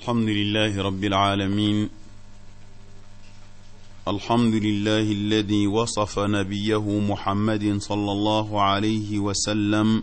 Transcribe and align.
الحمد 0.00 0.28
لله 0.28 0.82
رب 0.82 1.04
العالمين 1.04 1.90
الحمد 4.08 4.54
لله 4.54 5.02
الذي 5.12 5.66
وصف 5.66 6.18
نبيه 6.18 6.86
محمد 7.10 7.78
صلى 7.80 8.12
الله 8.12 8.62
عليه 8.62 9.18
وسلم 9.18 10.02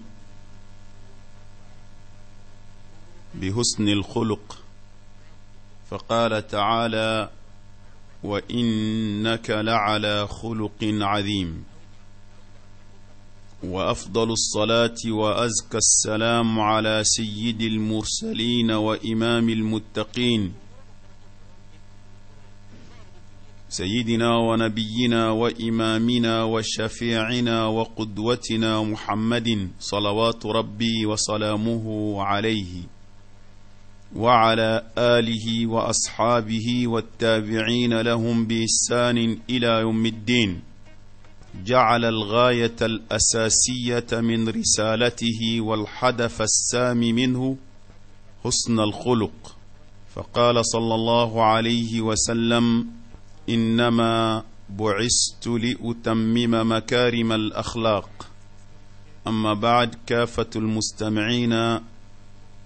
بحسن 3.41 3.87
الخلق 3.89 4.59
فقال 5.89 6.47
تعالى 6.47 7.29
وإنك 8.23 9.49
لعلى 9.49 10.27
خلق 10.27 10.83
عظيم 10.83 11.65
وأفضل 13.63 14.31
الصلاة 14.31 14.95
وأزكى 15.11 15.77
السلام 15.77 16.59
على 16.59 17.01
سيد 17.03 17.61
المرسلين 17.61 18.71
وإمام 18.71 19.49
المتقين 19.49 20.53
سيدنا 23.69 24.35
ونبينا 24.37 25.29
وإمامنا 25.31 26.43
وشفيعنا 26.43 27.65
وقدوتنا 27.67 28.83
محمد 28.83 29.69
صلوات 29.79 30.45
ربي 30.45 31.05
وسلامه 31.05 32.15
عليه 32.23 32.83
وعلى 34.15 34.83
آله 34.97 35.67
وأصحابه 35.67 36.87
والتابعين 36.87 38.01
لهم 38.01 38.45
بإحسان 38.45 39.37
إلى 39.49 39.67
يوم 39.67 40.05
الدين 40.05 40.66
جعل 41.65 42.05
الغاية 42.05 42.75
الأساسية 42.81 44.05
من 44.11 44.49
رسالته 44.49 45.61
والحدث 45.61 46.41
السام 46.41 46.97
منه 46.99 47.57
حسن 48.43 48.79
الخلق 48.79 49.55
فقال 50.15 50.65
صلى 50.65 50.95
الله 50.95 51.43
عليه 51.45 52.01
وسلم 52.01 52.87
إنما 53.49 54.43
بعثت 54.69 55.47
لأتمم 55.47 56.71
مكارم 56.75 57.31
الأخلاق 57.31 58.27
أما 59.27 59.53
بعد 59.53 59.95
كافة 60.07 60.49
المستمعين 60.55 61.79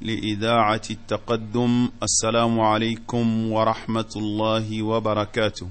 لإذاعة 0.02 0.82
التقدم 0.90 1.90
السلام 2.04 2.60
عليكم 2.60 3.52
ورحمة 3.52 4.10
الله 4.16 4.84
وبركاته 4.84 5.68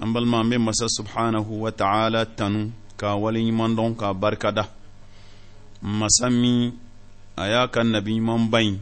an 0.00 0.12
balima 0.12 0.40
an 0.40 0.48
bɛ 0.50 0.58
masa 0.58 0.86
subhanahu 0.88 1.60
wa 1.62 1.70
ta'ala 1.72 2.26
tanu 2.26 2.72
ka 2.96 3.14
waleɲuman 3.16 3.74
dɔn 3.76 3.96
ka 3.96 4.12
barikada 4.12 4.68
masa 5.82 6.30
min 6.30 6.72
a 7.36 7.46
y'a 7.48 7.68
ka 7.70 7.82
nabiɲuman 7.84 8.48
ba 8.50 8.58
in 8.62 8.78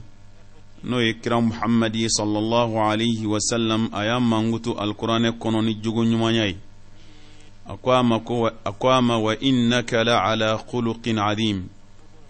n'o 0.85 0.99
ye 1.01 1.15
kira 1.21 1.41
muhammadi 1.41 2.09
sallallahu 2.09 2.79
alaihi 2.81 3.27
wasallam 3.27 3.89
a 3.93 4.05
y'a 4.07 4.19
mankutu 4.21 4.73
alikuranɛ 4.79 5.33
kɔnɔ 5.41 5.65
ni 5.65 5.75
jogoɲumanya 5.83 6.47
ye 6.51 6.57
a 7.67 7.77
ko 7.77 7.91
a 7.93 8.03
ma 8.03 8.19
ko 8.21 8.47
a 8.65 8.73
ko 8.73 8.89
a 8.89 9.03
ma 9.03 9.19
wa 9.19 9.35
innaka 9.41 10.05
la 10.05 10.19
ala 10.31 10.59
khuluqin 10.59 11.17
adim 11.19 11.67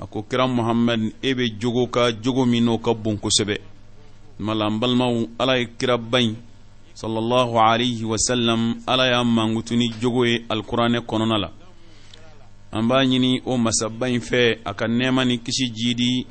a 0.01 0.07
ko 0.07 0.23
kira 0.29 0.47
muhammad 0.49 1.15
e 1.23 1.33
bɛ 1.35 1.55
jogo 1.59 1.87
ka 1.87 2.11
jogo 2.21 2.45
min 2.45 2.65
n'o 2.65 2.79
ka 2.83 2.93
bon 2.95 3.15
kosɛbɛ 3.17 3.59
mala 4.41 4.67
an 4.67 4.79
balimaw 4.81 5.29
ala 5.39 5.57
ye 5.57 5.67
kira 5.79 5.97
ba 5.97 6.19
in 6.21 6.35
sallallahu 6.95 7.61
alayhi 7.61 8.05
wa 8.05 8.19
sallam 8.19 8.81
ala 8.87 9.07
y'a 9.07 9.25
mangutuni 9.25 9.89
jogo 10.01 10.27
ye 10.27 10.45
alikuranɛ 10.48 10.98
kɔnɔna 11.09 11.39
la 11.39 11.48
an 12.73 12.89
b'a 12.89 13.05
o 13.47 13.57
masaba 13.59 14.07
fe 14.21 14.61
aka 14.65 14.87
nema 14.89 15.25
ni 15.25 15.39
kishi 15.39 15.70
jidi 15.70 16.27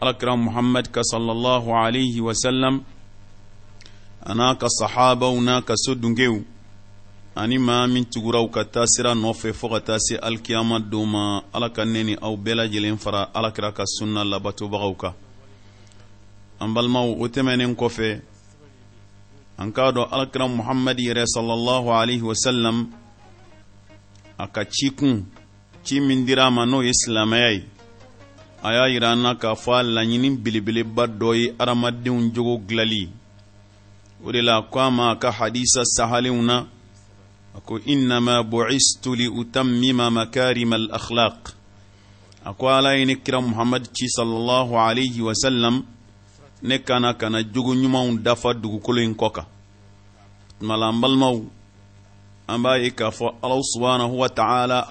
alakram 0.00 0.42
muhammad 0.44 0.90
ka 0.90 1.02
sallallahu 1.02 1.68
alayhi 1.72 2.20
wa 2.20 2.32
sallam 2.34 2.82
ana 4.24 4.54
ka 4.56 4.68
sahaba 4.68 5.28
una 5.30 5.62
ka 5.62 5.74
sodunkew 5.76 6.42
ani 7.36 7.58
ma 7.58 7.86
min 7.86 8.04
tuguraw 8.04 8.48
ka 8.50 8.64
tasira 8.64 9.14
no 9.14 9.32
fe 9.34 9.50
fɔɔ 9.52 9.70
ka 9.70 9.80
taa 9.80 9.98
se 9.98 10.16
alikiyama 10.16 10.80
don 10.90 11.06
ma 11.08 11.42
ala 11.52 11.68
ka 11.70 11.82
aw 11.82 12.36
bɛɛ 12.36 12.54
lajɛlen 12.54 12.96
fara 12.98 13.28
alakra 13.34 13.72
ka 13.74 13.84
sunna 13.84 14.24
labatobagaw 14.24 14.94
kan 14.96 15.14
an 16.60 16.72
balimaw 16.74 17.12
o 17.20 17.28
tɛmɛnen 17.28 17.76
kɔfɛ 17.76 18.22
an 19.58 19.72
k'a 19.74 19.86
dɔn 19.94 20.08
alakiran 20.14 20.50
muhamadi 20.56 21.02
yɛrɛ 21.08 21.24
sallallahu 21.34 21.88
alaihi 22.00 22.22
wasallam 22.22 22.90
a 24.38 24.46
ka 24.48 24.64
ci 24.64 24.90
kun 24.90 25.24
ci 25.84 26.00
min 26.00 26.24
dira 26.26 26.46
a 26.46 26.50
ma 26.50 26.64
n'o 26.66 26.82
ye 26.84 26.90
silamɛya 26.94 27.52
ye 27.52 27.64
a 28.62 28.72
y'a 28.72 28.88
yira 28.88 29.12
an 29.12 29.22
na 29.22 29.34
k'a 29.34 29.54
fɔ 29.54 29.72
a 29.74 29.82
laɲini 29.84 30.30
belebeleba 30.42 31.06
dɔ 31.06 31.36
ye 31.36 31.52
adamadenw 31.58 32.32
jogo 32.34 32.58
dilali 32.66 33.10
o 34.24 34.30
de 34.32 34.40
la 34.40 34.56
a 34.58 34.62
ko 34.62 34.78
a 34.80 34.90
ma 34.90 35.10
a 35.12 35.16
ka 35.16 35.30
hadisa 35.30 35.84
sahalenw 35.98 36.42
na 36.44 36.66
a 37.54 37.60
ko 37.60 37.78
innama 37.86 38.42
bu'istu 38.48 39.14
li 39.18 39.28
utammima 39.28 40.08
makarima 40.10 40.76
al 40.76 40.88
akhlaq 40.98 41.50
a 42.46 42.52
ko 42.54 42.68
ala 42.68 42.96
ye 42.96 43.04
ne 43.04 43.16
kira 43.20 43.40
muhamad 43.42 43.92
ci 43.94 44.06
sallallahu 44.18 44.72
alaihi 44.76 45.20
wasallam 45.20 45.84
ne 46.62 46.78
kana 46.78 47.14
kana 47.14 47.42
jogo 47.42 47.74
ɲumanw 47.74 48.22
dafa 48.22 48.54
dugukolo 48.54 49.00
in 49.02 49.14
kɔ 49.14 49.28
kan 49.36 49.44
tumala 50.60 50.86
an 50.88 51.00
balimaw 51.00 51.36
an 52.48 52.58
b'a 52.62 52.76
ye 52.82 52.90
k'a 52.92 53.10
fɔ 53.10 53.26
alahu 53.42 53.62
subhanahu 53.72 54.14
wa 54.18 54.28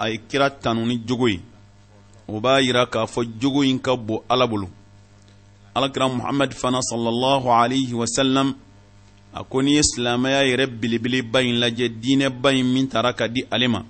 a 0.00 0.08
ye 0.10 0.18
kira 0.28 0.50
tanu 0.50 0.84
ni 0.86 0.98
jogo 1.08 1.26
ye 1.28 1.40
o 2.28 2.40
b'a 2.40 2.60
yira 2.60 2.84
k'a 2.86 3.06
fɔ 3.06 3.26
jogo 3.40 3.62
in 3.62 3.78
ka 3.78 3.96
bon 3.96 4.20
ala 4.28 4.46
bolo 4.46 4.68
alakira 5.74 6.08
muhamad 6.08 6.52
fana 6.52 6.80
sallallahu 6.82 7.48
alaihi 7.48 7.92
wasallam 7.94 8.54
a 9.34 9.42
ko 9.42 9.62
n'i 9.62 9.76
ye 9.76 9.82
silamaya 9.82 10.44
yɛrɛ 10.44 10.66
belebeleba 10.78 11.40
in 11.42 11.56
lajɛ 11.58 11.88
diinɛba 12.02 12.52
in 12.54 12.64
min 12.72 12.86
tara 12.88 13.14
ka 13.14 13.26
di 13.28 13.44
ale 13.50 13.66
ma 13.68 13.82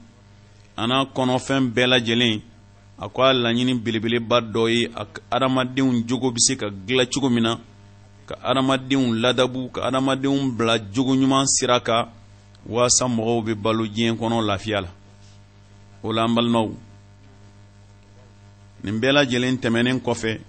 a 0.76 0.86
n'a 0.86 1.04
kɔnɔfɛn 1.06 1.72
bɛɛ 1.74 1.86
lajɛlen 1.88 2.40
a 3.00 3.08
ko 3.08 3.22
a 3.22 3.32
laɲini 3.34 3.74
belebeleba 3.82 4.40
dɔ 4.52 4.68
ye 4.70 4.86
adamadenw 5.32 6.06
jogo 6.06 6.30
be 6.30 6.38
se 6.38 6.54
ka 6.56 6.68
gila 6.70 7.06
cogo 7.06 7.28
min 7.28 7.42
na 7.42 7.58
ka 8.26 8.36
adamadenw 8.50 9.06
ladabu 9.22 9.62
ka 9.74 9.80
adamadenw 9.88 10.38
bila 10.56 10.74
jogo 10.94 11.12
ɲuman 11.20 11.46
sira 11.56 11.78
ka 11.86 11.96
waasa 12.72 13.04
mɔgɔw 13.14 13.38
bɛ 13.46 13.52
balo 13.62 13.84
diɲɛ 13.94 14.16
kɔnɔ 14.18 14.38
lafiya 14.48 14.80
la 14.80 14.88
o 16.02 16.12
la 16.12 16.24
an 16.24 16.34
balimaw 16.36 16.68
nin 18.84 19.00
bɛɛ 19.00 19.12
lajɛlen 19.16 19.56
tɛmɛnen 19.62 20.00
kɔfɛ 20.04 20.40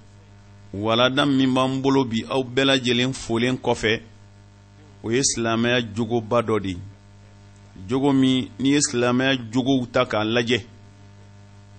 walada 0.74 1.26
min 1.26 1.54
b'an 1.54 1.82
bolo 1.82 2.04
bi 2.06 2.24
aw 2.30 2.42
bɛɛ 2.44 2.66
lajɛlen 2.66 3.14
folen 3.14 3.58
kɔfɛ 3.58 4.02
o 5.04 5.10
ye 5.12 5.22
silamɛya 5.24 5.82
jogoba 5.96 6.42
dɔ 6.42 6.60
de 6.62 6.78
jogo 7.90 8.12
min 8.14 8.50
n'i 8.60 8.70
ye 8.74 8.80
silamɛya 8.82 9.38
jogow 9.52 9.86
ta 9.92 10.06
k'a 10.06 10.24
lajɛ 10.24 10.64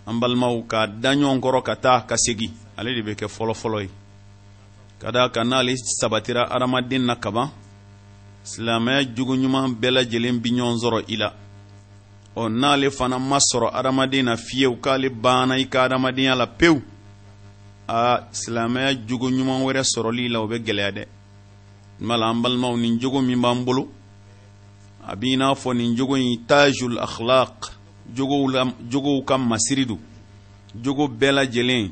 an 0.06 0.18
balimaw 0.20 0.60
k'a 0.68 0.88
da 1.00 1.12
ɲɔgɔn 1.14 1.40
kɔrɔ 1.40 1.62
ka 1.64 1.74
taa 1.76 2.00
ka 2.06 2.16
segin 2.16 2.50
ale 2.76 2.94
de 2.94 3.02
bɛ 3.02 3.14
kɛ 3.16 3.28
fɔlɔfɔlɔ 3.28 3.82
ye 3.82 3.88
ka 5.04 5.10
da 5.12 5.28
kan 5.28 5.44
n'ale 5.48 5.72
sabatira 6.00 6.42
adamaden 6.54 7.04
na 7.06 7.14
kaban 7.22 7.50
silamɛya 8.50 9.02
juguɲuman 9.16 9.66
bɛɛ 9.80 9.90
lajɛlen 9.96 10.36
bi 10.42 10.50
ɲɔgɔn 10.56 10.76
sɔrɔ 10.82 10.98
i 11.08 11.16
la 11.20 11.28
ɔ 12.40 12.48
n'ale 12.60 12.88
fana 12.98 13.18
ma 13.18 13.38
sɔrɔ 13.50 13.68
adamaden 13.78 14.22
na 14.24 14.34
fiyewu 14.46 14.76
k'ale 14.84 15.08
banna 15.22 15.54
i 15.58 15.64
ka 15.72 15.78
adamadenya 15.84 16.34
la 16.34 16.46
pewu 16.46 16.80
a 17.88 18.00
silamɛya 18.32 19.06
jogo 19.06 19.28
ɲuman 19.28 19.60
wɛrɛ 19.66 19.82
sɔrɔli 19.92 20.28
la 20.32 20.40
o 20.40 20.48
bɛ 20.48 20.56
gɛlɛya 20.66 20.92
dɛ 20.96 21.04
nma 22.00 22.16
la 22.16 22.28
an 22.30 22.40
balimaw 22.42 22.74
nin 22.80 22.98
jogo 22.98 23.20
min 23.20 23.36
b'an 23.42 23.62
bolo 23.64 23.88
a 25.06 25.14
b'i 25.16 25.36
n'a 25.36 25.52
fɔ 25.54 25.76
nin 25.76 25.94
jogo 25.96 26.14
in 26.16 26.46
tajul 26.48 26.96
akhlaq 26.98 27.70
jogow 28.16 28.48
la 28.52 28.64
jogow 28.90 29.22
ka 29.24 29.36
masiri 29.36 29.84
do 29.86 29.98
jogo 30.82 31.08
bɛɛ 31.08 31.90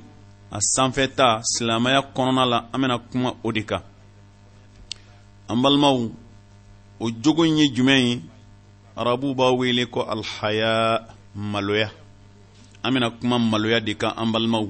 a 0.52 0.58
sanfɛta 0.74 1.26
silamaya 1.52 2.00
kɔnɔna 2.14 2.44
la 2.52 2.58
an 2.72 2.78
bena 2.80 2.98
kuma 3.10 3.30
o 3.46 3.52
de 3.52 3.62
kan 3.64 3.80
an 5.48 5.56
balimaw 5.62 5.98
o 7.00 7.06
jogo 7.22 7.44
ye 7.47 7.68
jumɛn 7.74 7.98
ye 8.09 8.21
arabuw 8.97 9.34
b'a 9.34 9.50
wele 9.59 9.86
ko 9.91 10.00
alhaya 10.03 11.06
maloya 11.34 11.88
an 12.84 12.92
bena 12.92 13.10
kuma 13.10 13.38
maloya 13.38 13.80
de 13.80 13.94
kan 13.97 14.12
an 14.16 14.27
balimaw 14.32 14.68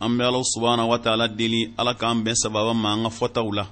an 0.00 0.08
be 0.16 0.22
ala 0.24 0.40
subhana 0.56 0.86
wataala 0.88 1.28
deli 1.36 1.70
ala 1.78 1.94
k'an 1.94 2.22
bɛn 2.24 2.34
sababa 2.34 2.72
ma 2.74 2.92
an 2.94 3.02
ka 3.02 3.10
fɔtaw 3.10 3.52
la 3.54 3.64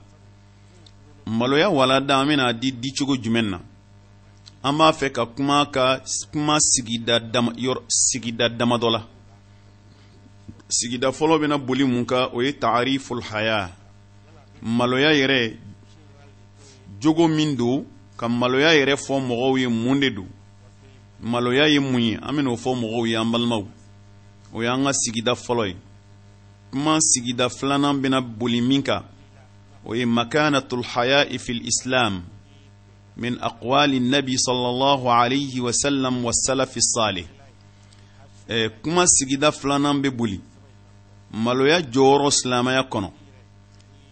maloya 1.29 1.71
walada 1.71 2.21
an 2.21 2.27
bena 2.29 2.53
di 2.53 2.73
dicogo 2.73 3.17
jumɛn 3.17 3.51
na 3.53 3.59
an 4.63 4.73
b'a 4.77 4.93
fɛ 4.93 5.13
ka 5.13 5.25
kuma 5.35 5.65
ka 5.73 5.99
kuma 6.33 6.59
sigida 6.61 7.19
dama, 7.19 7.53
sigida 7.89 8.51
damadɔ 8.51 8.91
la 8.93 9.03
sigida 10.69 11.13
fɔlɔ 11.13 11.39
bɛna 11.41 11.59
boli 11.59 11.85
mun 11.85 12.05
kan 12.07 12.29
o 12.33 12.41
ye 12.43 12.53
taariful 12.53 13.21
haya 13.23 13.71
maloya 14.63 15.13
yɛrɛ 15.13 15.57
jogo 17.01 17.29
min 17.29 17.55
don 17.57 17.87
ka 18.17 18.27
maloya 18.29 18.75
yɛrɛ 18.75 18.97
fɔ 18.97 19.21
mɔgɔw 19.21 19.59
ye 19.61 19.69
mun 19.69 20.01
de 20.01 20.11
don 20.11 20.27
maloya 21.21 21.69
ye 21.69 21.79
mun 21.79 22.01
ye 22.03 22.15
an 22.21 22.35
ben'o 22.37 22.57
fɔ 22.57 22.75
mɔgɔw 22.75 23.07
ye 23.09 23.15
an 23.15 23.31
balimaw 23.31 23.65
o 24.53 24.61
y'an 24.63 24.85
ka 24.85 24.91
sigida 24.93 25.35
fɔlɔ 25.37 25.69
ye 25.69 25.77
kuma 26.73 26.99
sigida 27.01 27.49
filanan 27.49 28.01
bena 28.03 28.21
boli 28.21 28.61
min 28.61 28.83
kan 28.83 29.03
o 29.85 29.93
ye 29.95 30.05
makanatul 30.05 30.83
hayai 30.85 31.39
fi 31.41 31.61
lislam 31.61 32.23
min 33.17 33.37
aqwali 33.41 34.01
nabi 34.01 34.35
sallallahu 34.37 35.09
alayhi 35.09 35.61
wasallam 35.61 36.23
wasalafi 36.25 36.81
saleh 36.83 37.27
eh, 38.49 38.69
kuma 38.83 39.07
sigida 39.07 39.53
filanan 39.53 40.03
be 40.03 40.11
boli 40.11 40.41
maloya 41.33 41.81
jɔyɔrɔ 41.93 42.31
silamaya 42.31 42.83
kɔnɔ 42.91 43.11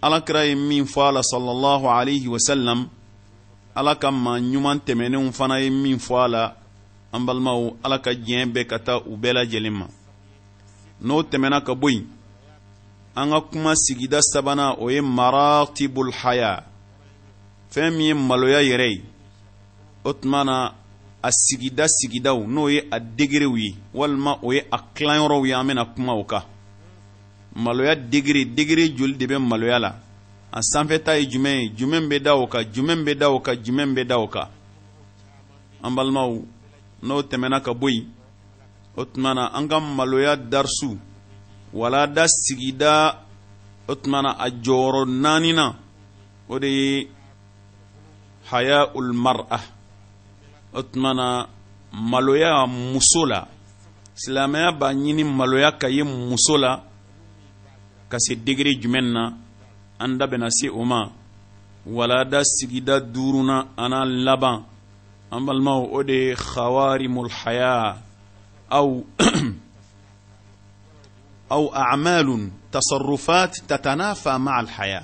alakira 0.06 0.44
ye 0.46 0.54
min 0.54 0.84
fɔ 0.84 1.00
a 1.08 1.12
la 1.12 1.22
sallallahu 1.22 1.86
alaihi 1.88 2.28
wasallam 2.28 2.88
ala 3.74 3.96
ka 3.96 4.10
maa 4.10 4.38
ɲuman 4.40 4.80
tɛmɛnenw 4.80 5.32
fana 5.32 5.60
ye 5.60 5.70
min 5.70 5.98
fɔ 5.98 6.24
a 6.24 6.28
la 6.28 6.52
an 7.12 7.24
balimaw 7.26 7.76
ala 7.82 7.98
ka 7.98 8.10
diɲɛ 8.14 8.46
bɛɛ 8.52 8.66
ka 8.68 8.78
taa 8.78 8.98
u 8.98 9.16
bɛɛ 9.16 9.32
lajɛlen 9.36 9.72
ma 9.72 9.86
n'o 11.02 11.22
tɛmɛna 11.22 11.62
ka 11.64 11.74
bɔ 11.74 11.90
yen 11.92 12.04
an 13.16 13.30
ka 13.30 13.40
kuma 13.52 13.74
sigida 13.76 14.20
sabanan 14.34 14.76
o 14.78 14.88
ye 14.90 15.00
maratibul 15.00 16.10
haya 16.12 16.64
fɛn 17.72 17.90
min 17.96 18.00
ye 18.06 18.12
maloya 18.14 18.60
yɛrɛ 18.62 18.88
ye 18.98 19.02
o 20.04 20.12
tuma 20.12 20.44
na 20.44 20.74
a 21.22 21.30
sigida 21.30 21.86
sigidaw 21.88 22.44
n'o 22.46 22.68
ye 22.70 22.82
a 22.90 22.98
degerew 23.00 23.54
ye 23.56 23.76
walima 23.94 24.38
o 24.42 24.50
ye 24.52 24.60
a 24.70 24.78
tilanyɔrɔw 24.94 25.46
ye 25.46 25.52
an 25.54 25.64
bɛna 25.68 25.94
kuma 25.94 26.12
o 26.12 26.24
kan 26.24 26.42
maloya 27.54 27.94
degere 27.94 28.44
degere 28.54 28.88
joli 28.94 29.14
de 29.14 29.26
bɛ 29.26 29.38
maloya 29.38 29.78
la 29.78 29.90
a 30.52 30.60
sanfɛta 30.62 31.14
ye 31.18 31.26
jumɛn 31.30 31.60
ye 31.60 31.72
jumɛn 31.76 32.08
bɛ 32.08 32.20
da 32.22 32.34
o 32.36 32.46
kan 32.46 32.64
jumɛn 32.74 33.04
bɛ 33.04 33.14
da 33.18 33.28
o 33.30 33.40
kan 33.40 33.56
jumɛn 33.64 33.94
bɛ 33.94 34.04
da 34.06 34.16
o 34.18 34.26
kan 34.28 34.48
an 35.82 35.90
balimaw 35.94 36.42
n'o 37.06 37.22
tɛmɛna 37.22 37.60
ka 37.62 37.72
bɔ 37.72 37.88
yen 37.90 38.06
o 38.96 39.04
tuma 39.04 39.34
na 39.34 39.50
an 39.54 39.68
ka 39.68 39.78
maloya 39.80 40.36
darisu 40.36 40.98
walada 41.72 42.26
sigida 42.26 43.18
o 43.88 43.94
tuma 43.94 44.22
na 44.22 44.36
a 44.38 44.50
jɔyɔrɔ 44.50 45.08
naani 45.08 45.52
na 45.52 45.74
o 46.48 46.58
de 46.58 46.66
ye 46.68 47.08
haya 48.50 48.86
ulmar'a 48.94 49.60
o 50.72 50.82
tuma 50.82 51.14
na 51.14 51.46
maloya 51.92 52.66
muso 52.66 53.24
la 53.26 53.44
silamɛya 54.16 54.72
b'a 54.78 54.92
ɲini 54.94 55.24
maloya 55.24 55.70
ka 55.78 55.86
ye 55.88 56.02
muso 56.02 56.56
la 56.56 56.82
ka 58.08 58.16
se 58.18 58.34
degere 58.44 58.72
jumɛn 58.82 59.08
na 59.14 59.22
an 60.02 60.10
da 60.18 60.24
bɛna 60.30 60.48
se 60.58 60.66
o 60.68 60.82
ma 60.84 61.00
walada 61.96 62.40
sigida 62.54 62.96
duruna 63.14 63.56
an'a 63.84 64.00
laban 64.26 64.64
an 65.32 65.40
balimaw 65.46 65.82
o 65.96 66.02
de 66.08 66.12
ye 66.24 66.34
khawarimul 66.34 67.28
haya 67.38 67.72
aw 68.78 68.88
aw 71.54 71.64
a'malun 71.72 72.44
tasarrufat 72.72 73.52
tatanafa 73.68 74.30
ma'a 74.44 74.58
alhaya 74.62 75.00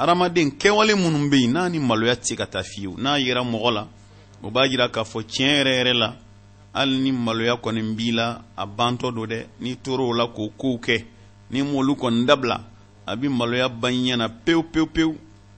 adamaden 0.00 0.50
kɛwale 0.60 0.92
minnu 0.94 1.28
bɛ 1.32 1.36
yen 1.42 1.52
n'a 1.52 1.68
ni 1.68 1.78
maloya 1.78 2.14
tɛ 2.14 2.34
ka 2.38 2.46
taa 2.46 2.62
fiyewu 2.62 2.96
n'a 2.98 3.18
yira 3.18 3.42
mɔgɔ 3.44 3.70
la 3.72 3.84
o 4.42 4.50
b'a 4.50 4.68
jira 4.68 4.88
k'a 4.88 5.04
fɔ 5.04 5.18
tiɲɛ 5.30 5.54
yɛrɛ 5.56 5.72
yɛrɛ 5.80 5.94
la 5.98 6.16
hali 6.74 7.00
ni 7.00 7.10
maloya 7.12 7.56
kɔni 7.56 7.94
b'i 7.96 8.12
la 8.12 8.40
a 8.56 8.66
bantɔ 8.66 9.14
do 9.14 9.26
dɛ 9.26 9.46
n'i 9.60 9.76
tor'o 9.82 10.14
la 10.16 10.26
k'o 10.28 10.50
kow 10.58 10.76
kɛ 10.78 11.04
ni 11.50 11.62
m'olu 11.62 11.94
kɔni 11.96 12.24
dabila 12.28 12.56
a 13.10 13.16
bi 13.20 13.28
maloya 13.28 13.68
ban 13.68 13.92
i 13.92 13.98
ɲɛna 14.10 14.26
pewu 14.44 14.62
pewu 14.72 14.86
pewu 14.94 15.14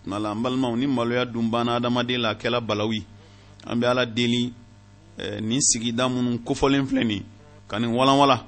nala 0.07 0.31
an 0.33 0.37
balimaw 0.43 0.75
ni 0.77 0.87
maloya 0.87 1.25
dun 1.25 1.49
banna 1.51 1.77
adamaden 1.77 2.19
la 2.23 2.31
a 2.31 2.35
kɛla 2.35 2.61
balawu 2.61 2.93
ye 2.93 3.03
an 3.67 3.77
bɛ 3.81 3.87
ala 3.89 4.07
deli 4.07 4.53
eh, 5.19 5.41
nin 5.41 5.61
sigida 5.61 6.09
minnu 6.09 6.39
kofɔlen 6.47 6.87
filɛ 6.87 7.05
nin 7.05 7.23
ka 7.69 7.79
nin 7.79 7.95
walanwala 7.95 8.45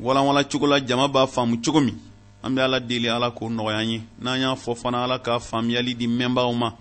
walanwala 0.00 0.44
cogo 0.44 0.66
la 0.66 0.80
jama 0.84 1.08
b'a 1.08 1.26
faamu 1.26 1.60
cogo 1.64 1.80
min 1.80 1.94
an 2.42 2.50
bɛ 2.54 2.60
ala 2.62 2.80
deli 2.80 3.08
ala 3.08 3.30
k'o 3.30 3.46
nɔgɔya 3.48 3.78
an 3.78 3.88
ye 3.88 4.02
n'an 4.20 4.40
y'a 4.40 4.54
fɔ 4.56 4.74
fana 4.74 5.02
ala 5.04 5.18
k'a 5.20 5.38
faamuyali 5.38 5.94
di 5.94 6.08
mɛnbaaw 6.08 6.52
ma 6.58 6.72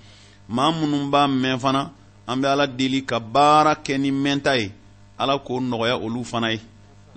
maa 0.49 0.71
minnu 0.71 1.09
b'a 1.11 1.27
mɛn 1.29 1.59
fana 1.59 1.91
an 2.27 2.37
bɛ 2.41 2.45
ala 2.47 2.67
deli 2.67 3.05
ka 3.05 3.19
baara 3.19 3.75
kɛ 3.75 3.99
ni 3.99 4.09
mɛnta 4.11 4.57
ye 4.57 4.71
ala 5.19 5.37
k'o 5.37 5.59
nɔgɔya 5.61 5.95
olu 6.01 6.23
fana 6.23 6.51
ye 6.51 6.59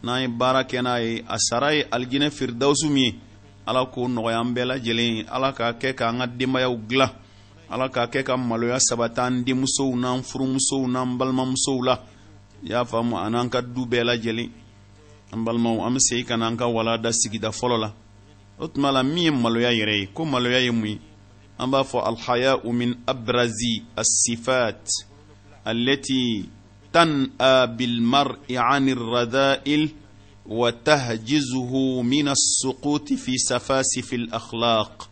n'an 0.07 0.21
ye 0.23 0.29
baara 0.29 0.63
kɛ 0.71 0.83
n'a 0.83 0.99
ye 1.05 1.25
a 1.29 1.37
sara 1.49 1.75
ye 1.75 1.83
alijinɛ 1.91 2.31
firidawusu 2.31 2.89
min 2.89 3.05
ye 3.05 3.15
ala 3.67 3.87
k'o 3.93 4.07
nɔgɔya 4.09 4.41
an 4.41 4.53
bɛɛ 4.55 4.65
lajɛlen 4.71 5.17
ye 5.17 5.25
ala 5.35 5.53
k'a 5.53 5.73
kɛ 5.81 5.95
k'an 5.99 6.19
ka 6.19 6.27
denbayaw 6.27 6.75
dilan 6.89 7.11
ala 7.71 7.89
k'a 7.89 8.07
kɛ 8.13 8.23
ka 8.25 8.37
maloya 8.37 8.79
sabata 8.89 9.27
an 9.27 9.43
denmusow 9.45 9.89
n'an 9.97 10.21
furumusow 10.23 10.87
n'an 10.87 11.19
balimamusow 11.19 11.77
la 11.87 11.97
i 12.63 12.69
y'a 12.71 12.85
faamu 12.85 13.17
an'an 13.27 13.51
ka 13.51 13.61
du 13.63 13.83
bɛɛ 13.87 14.05
lajɛlen 14.11 14.51
an 15.33 15.45
balimaw 15.45 15.85
an 15.87 15.95
be 15.95 16.01
segin 16.07 16.25
ka 16.29 16.37
na 16.37 16.47
an 16.49 16.57
ka 16.57 16.69
wala 16.69 16.97
da 16.99 17.11
sigida 17.13 17.51
fɔlɔ 17.51 17.81
la 17.81 17.93
o 18.59 18.69
tuma 18.69 18.93
la 18.93 19.03
min 19.03 19.19
ye 19.25 19.31
maloya 19.31 19.73
yɛrɛ 19.81 19.99
ye 20.01 20.07
ko 20.15 20.25
maloya 20.25 20.61
ye 20.63 20.71
mun 20.71 20.87
ye 20.89 21.01
an 21.59 21.67
b'a 21.71 21.83
fɔ 21.83 22.03
alhayau 22.07 22.73
min 22.73 22.95
abrazi 23.07 23.75
assifat 23.97 24.87
allati 25.65 26.49
تنأى 26.97 27.67
بالمرء 27.67 28.57
عن 28.57 28.89
الرذائل 28.89 29.89
وتهجزه 30.47 32.03
من 32.03 32.29
السقوط 32.29 33.09
في 33.13 33.39
سفاسف 33.39 34.13
الأخلاق 34.13 35.09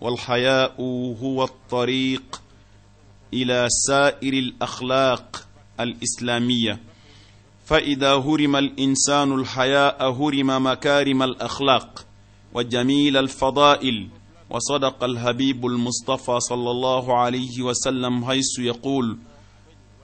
والحياء 0.00 0.80
هو 1.22 1.44
الطريق 1.44 2.40
إلى 3.34 3.66
سائر 3.86 4.32
الأخلاق 4.32 5.46
الإسلامية 5.80 6.80
فإذا 7.66 8.12
هرم 8.14 8.56
الإنسان 8.56 9.32
الحياء 9.32 10.12
هرم 10.12 10.66
مكارم 10.66 11.22
الأخلاق 11.22 12.06
وجميل 12.54 13.16
الفضائل 13.16 14.08
وصدق 14.50 15.04
الحبيب 15.04 15.66
المصطفى 15.66 16.40
صلى 16.40 16.70
الله 16.70 17.18
عليه 17.20 17.62
وسلم 17.62 18.24
حيث 18.24 18.58
يقول 18.58 19.18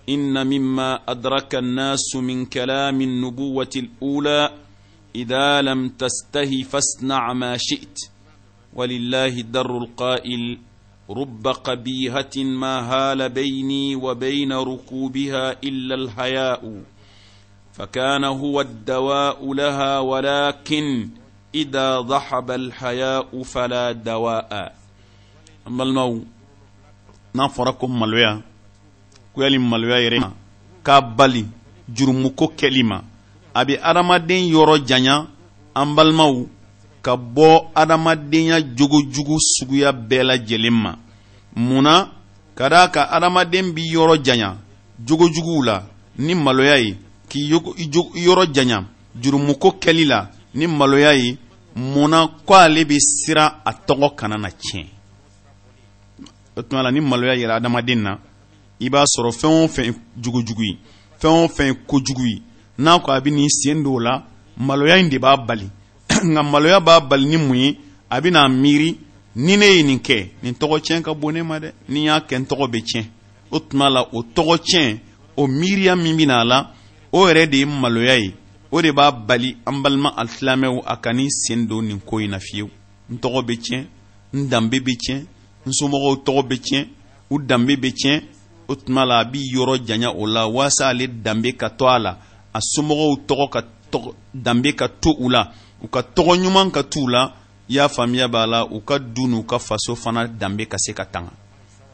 إن 0.08 0.47
مما 0.47 1.00
أدرك 1.08 1.55
الناس 1.55 2.17
من 2.17 2.47
كلام 2.47 3.00
النبوة 3.00 3.70
الأولى 3.76 4.50
إذا 5.17 5.62
لم 5.62 5.88
تسته 5.88 6.62
فاصنع 6.62 7.32
ما 7.32 7.56
شئت 7.56 7.97
ولله 8.75 9.29
الدر 9.38 9.79
القائل 9.79 10.58
رب 11.11 11.49
قبيهة 11.49 12.31
ما 12.37 12.81
هال 12.93 13.29
بيني 13.29 13.94
وبين 13.97 14.53
ركوبها 14.53 15.53
إلا 15.64 15.94
الحياء 15.94 16.82
فكان 17.73 18.25
هو 18.25 18.61
الدواء 18.61 19.52
لها 19.55 19.99
ولكن 19.99 21.09
إذا 21.55 22.00
ضحب 22.00 22.50
الحياء 22.50 23.43
فلا 23.43 23.93
دواء 23.93 24.76
أما 25.67 25.82
المو 25.82 26.23
نافركم 27.35 28.00
ملويا 28.00 28.42
kuyali 29.37 29.59
maloya 29.59 30.00
yɛrɛ 30.00 30.16
ma 30.21 30.33
k'a 30.83 31.00
bali 31.02 31.45
jurumuko 31.95 32.49
kɛli 32.59 32.83
ma 32.83 32.99
a 33.55 33.62
adamaden 33.85 34.45
yoro 34.52 34.78
janya 34.78 35.26
an 35.75 35.95
balimaw 35.95 36.35
ka 37.02 37.12
bɔ 37.16 37.69
adamadenya 37.75 38.57
jogojugu 38.76 39.37
suguya 39.52 39.93
bɛɛ 39.93 40.23
lajɛlen 40.31 40.75
ma 40.75 40.93
munna 41.55 41.95
ka 42.57 42.88
kan 42.88 43.09
adamaden 43.16 43.75
b'i 43.75 43.93
yoro 43.93 44.16
janya 44.16 44.57
jogojuguw 45.07 45.62
la 45.66 45.83
ni 46.19 46.35
maloya 46.35 46.76
ye 46.81 46.97
k'i 47.28 47.50
yoro 48.25 48.45
janya 48.55 48.85
jurumuko 49.23 49.76
kɛli 49.81 50.07
la 50.07 50.31
ni 50.55 50.66
maloya 50.66 51.12
ye 51.14 51.37
munna 51.76 52.26
k'ale 52.49 52.85
bɛ 52.88 52.97
siran 52.99 53.50
a 53.66 53.73
tɔgɔ 53.87 54.14
kana 54.16 54.37
na 54.38 54.49
tiɲɛ 54.49 54.87
o 56.57 56.62
tuma 56.62 56.83
la 56.83 56.90
ni 56.90 57.00
maloya 57.00 57.35
yɛrɛ 57.37 57.52
adamaden 57.61 58.02
na 58.02 58.19
i 58.80 58.90
b'a 58.90 59.04
sɔrɔ 59.06 59.30
fɛn 59.33 59.52
o 59.64 59.68
fɛn 59.68 59.95
jugujugu 60.16 60.62
ye 60.64 60.76
fɛn 61.21 61.33
o 61.45 61.49
fɛn 61.49 61.75
kojugu 61.87 62.25
ye 62.26 62.42
n'a 62.78 62.99
ko 63.00 63.11
a 63.12 63.21
bɛ 63.21 63.30
n'i 63.33 63.49
sen 63.49 63.83
don 63.83 63.95
o 63.97 64.00
la 64.00 64.23
maloya 64.59 64.99
in 65.00 65.09
de 65.09 65.18
b'a 65.18 65.37
bali 65.47 65.66
nka 66.25 66.42
maloya 66.42 66.80
b'a 66.80 67.00
bali 67.00 67.26
ni 67.26 67.37
mun 67.38 67.56
ye 67.56 67.78
a 68.11 68.21
bɛ 68.21 68.30
n'a 68.30 68.49
miiri 68.49 68.97
ni 69.37 69.56
ne 69.56 69.64
ye 69.76 69.83
nin 69.83 69.99
kɛ 69.99 70.28
nin 70.42 70.52
tɔgɔ 70.54 70.80
tiɲɛ 70.85 71.02
ka 71.02 71.14
bon 71.14 71.33
ne 71.33 71.42
ma 71.42 71.59
dɛ 71.59 71.73
ni 71.88 72.00
n 72.00 72.04
y'a 72.04 72.21
kɛ 72.21 72.37
n 72.38 72.45
tɔgɔ 72.45 72.68
bɛ 72.71 72.80
tiɲɛ 72.85 73.04
o 73.50 73.59
tuma 73.61 73.88
la 73.88 74.02
o 74.12 74.23
tɔgɔ 74.23 74.59
tiɲɛ 74.59 74.99
o 75.38 75.47
miiriya 75.47 75.97
min 75.97 76.16
bɛ 76.16 76.26
na 76.26 76.40
a 76.40 76.45
la 76.45 76.71
o 77.12 77.26
yɛrɛ 77.26 77.47
de 77.50 77.56
ye 77.59 77.64
maloya 77.64 78.16
ye 78.21 78.35
o 78.71 78.83
de 78.83 78.92
b'a 78.92 79.11
bali 79.11 79.56
an 79.66 79.80
balima 79.83 80.11
alisilamɛw 80.16 80.83
a 80.85 80.97
ka 80.99 81.12
n'i 81.14 81.28
sen 81.30 81.66
don 81.66 81.83
nin 81.87 82.00
ko 82.00 82.18
in 82.21 82.28
na 82.30 82.38
fiyewu 82.38 82.68
n 83.09 83.16
tɔgɔ 83.16 83.42
bɛ 83.42 83.56
tiɲɛ 83.56 83.85
n 84.35 84.49
danbe 84.50 84.80
bɛ 84.85 84.92
tiɲɛ 85.00 85.25
n 85.64 85.71
somɔgɔw 85.80 86.23
tɔgɔ 86.26 86.42
bɛ 86.50 86.56
tiɲɛ 86.61 86.87
u 87.30 87.38
danbe 87.40 87.76
bɛ 87.80 87.92
tiɲɛ 87.97 88.36
o 88.68 88.76
tuma 88.76 89.04
la 89.06 89.18
a 89.20 89.25
b'i 89.25 89.38
yɔrɔ 89.40 89.85
janya 89.87 90.11
o 90.11 90.26
la 90.26 90.46
waasa 90.49 90.88
ale 90.88 91.06
danbe 91.06 91.56
ka 91.56 91.68
to 91.70 91.87
a 91.87 91.99
la 91.99 92.18
a 92.52 92.58
somɔgɔw 92.61 93.16
tɔgɔ 93.28 93.49
ka 93.52 93.61
danbe 94.35 94.75
ka 94.75 94.88
to 94.88 95.11
u 95.20 95.28
la 95.30 95.50
u 95.82 95.88
ka 95.88 96.00
tɔgɔ 96.00 96.35
ɲuman 96.42 96.70
ka 96.70 96.82
t'u 96.82 97.06
la 97.08 97.35
i 97.68 97.75
y'a 97.75 97.88
faamuya 97.88 98.28
b'a 98.28 98.46
la 98.46 98.64
u 98.66 98.80
ka 98.80 98.99
du 98.99 99.26
n'u 99.26 99.44
ka 99.44 99.58
faso 99.58 99.94
fana 99.94 100.26
danbe 100.28 100.66
ka 100.66 100.76
se 100.78 100.92
ka 100.92 101.04
tanga 101.06 101.30